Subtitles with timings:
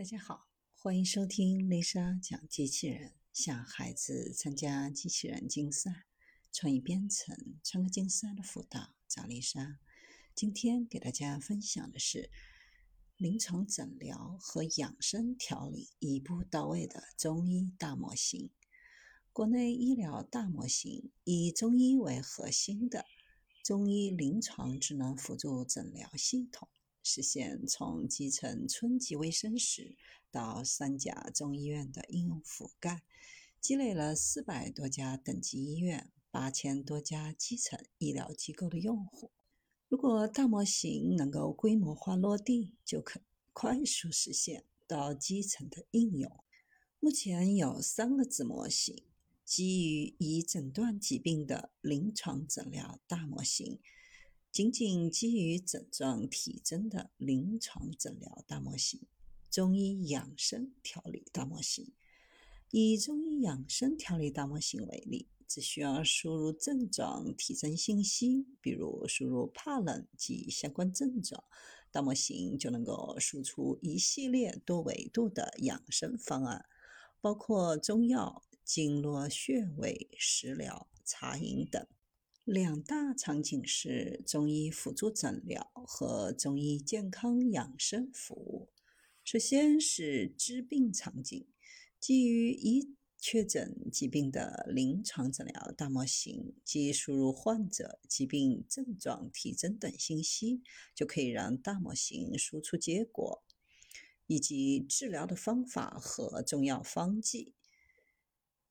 [0.00, 0.48] 大家好，
[0.78, 6.06] 欢迎收听丽莎讲机器人，向孩子参加机器人竞赛、
[6.50, 9.78] 创意编程、创客竞赛的辅导，找丽莎。
[10.34, 12.30] 今天给大家分享的是
[13.18, 18.48] 临床诊疗和养生调理一步到位的中医大模型。
[19.34, 23.04] 国内医疗大模型以中医为核心的
[23.62, 26.70] 中医临床智能辅助诊疗系统。
[27.02, 29.96] 实现从基层村级卫生室
[30.30, 33.02] 到三甲中医院的应用覆盖，
[33.60, 39.30] 积累了四百多家等级医院、八千多家基层医疗机构的用户。
[39.88, 43.20] 如果大模型能够规模化落地，就可
[43.52, 46.44] 快速实现到基层的应用。
[47.00, 49.04] 目前有三个子模型，
[49.44, 53.80] 基于已诊断疾病的临床诊疗大模型。
[54.52, 59.00] 仅仅基于症状体征的临床诊疗大模型，
[59.48, 61.92] 中医养生调理大模型。
[62.72, 71.44] 以中医养生调理大模型为例，只需要输入症状体征信息，比如输入怕冷及相关症状，
[71.92, 76.66] 大模型就能够输出一系列多维度的养生方案，
[77.20, 81.86] 包括中药、经络穴位、食疗、茶饮等。
[82.44, 88.70] 两大场景是中医辅助诊疗和中医健康养生服务。
[89.22, 91.46] 首先是治病场景，
[92.00, 100.62] 基于已确诊疾病的临床诊疗大模型，即输入患者疾病症状、体征等信息，
[100.94, 103.44] 就可以让大模型输出结果，
[104.26, 107.54] 以及治疗的方法和中药方剂。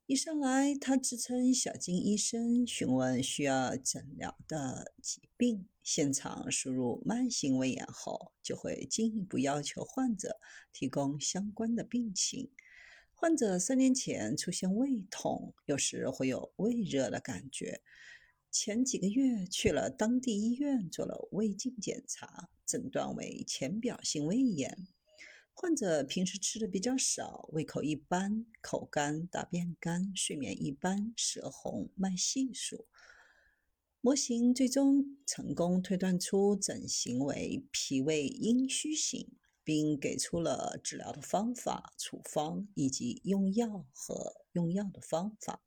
[0.10, 5.68] 一上来，他自称小金医生，询问需要诊疗的疾病。
[5.84, 10.40] 现场输入慢性胃炎后，就会进一步要求患者
[10.74, 12.50] 提供相关的病情。
[13.12, 17.84] 患者三年前出现胃痛，有时会有胃热的感觉。
[18.50, 24.88] 前几个月去了当地医院做了胃镜检查，诊断为浅表性胃炎。
[25.62, 32.88] 患者平时吃的比较少，胃口一般，口干、大便干、睡眠一般、舌红、脉细数。
[34.00, 45.62] 模型最终成功推断出诊型为脾胃阴虚型，并给出了治疗的方法、处方以及用药和用药的方法。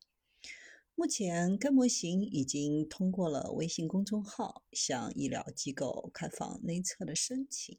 [0.94, 7.78] 目前，该模型已经通过了微信公众号向医疗机构开放内测的申请。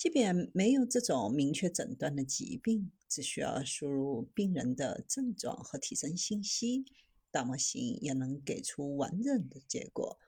[0.00, 6.86] 即便没有这种明确诊断的疾病，只需要输入病人的症状和体征信息，
[7.30, 10.18] 大模型也能给出完整的结果，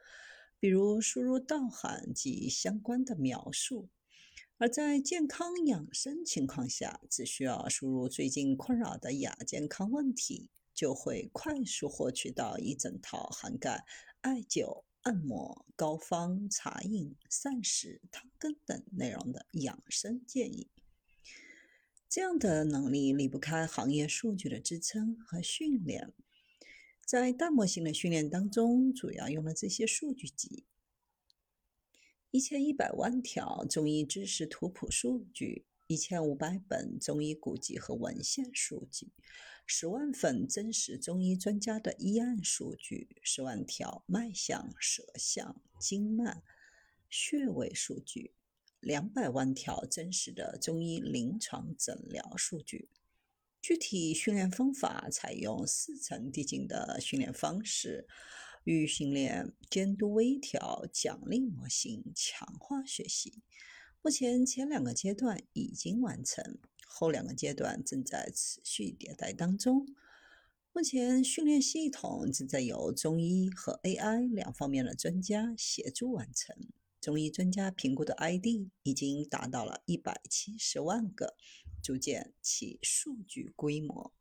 [0.60, 3.88] 比如输入道函及相关的描述。
[4.58, 13.86] 而在健康养生情况下，只需要输入最近困扰的亚健康问题，就会快速获取到一整套涵盖
[14.20, 14.84] 艾灸。
[15.02, 20.70] 按摩、膏方、茶饮、膳食、汤羹等内容的养生建议，
[22.08, 26.12] 这样的能力离不开行业数据的支撑和训练。
[27.04, 30.66] 在大模型的训练当中，主要用了这些数据集：
[32.30, 35.66] 一千一百万条中医知识图谱数据。
[35.92, 39.12] 一千五百本中医古籍和文献数据，
[39.66, 46.42] 十万份真实中医专家的医案数据，十万条脉象、舌象、经脉、
[47.10, 48.32] 穴位数据，
[48.80, 52.88] 两百万条真实的中医临床诊疗数据。
[53.60, 58.08] 具体训练方法采用四层递进的训练方式，
[58.64, 63.42] 预训练、监督、微调、奖励模型，强化学习。
[64.04, 66.58] 目前前两个阶段已经完成，
[66.88, 69.86] 后两个阶段正在持续迭代当中。
[70.72, 76.56] 目前训练系统正在由中医和 AI 两方面的专家协助完成。
[77.00, 81.36] 中医专家评估的 ID 已经达到了一百七十万个，
[81.80, 84.12] 逐渐起数据规模。